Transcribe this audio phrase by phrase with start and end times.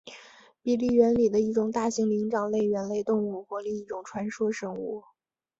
[0.63, 5.03] 比利猿里的一种大型灵长类猿类动物或另一种传说生物。